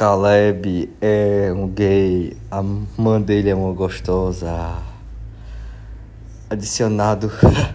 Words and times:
Caleb 0.00 0.88
é 0.98 1.52
um 1.54 1.68
gay, 1.68 2.34
a 2.50 2.62
mãe 2.62 3.20
dele 3.20 3.50
é 3.50 3.54
uma 3.54 3.74
gostosa. 3.74 4.50
Adicionado 6.48 7.30